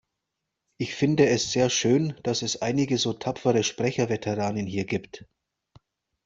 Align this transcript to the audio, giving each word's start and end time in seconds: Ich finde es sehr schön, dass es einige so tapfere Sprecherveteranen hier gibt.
Ich 0.79 0.95
finde 0.95 1.27
es 1.27 1.51
sehr 1.51 1.69
schön, 1.69 2.15
dass 2.23 2.41
es 2.41 2.63
einige 2.63 2.97
so 2.97 3.13
tapfere 3.13 3.63
Sprecherveteranen 3.63 4.65
hier 4.65 4.85
gibt. 4.85 5.27